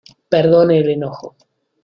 perdone 0.29 0.79
el 0.79 0.89
enojo. 0.89 1.35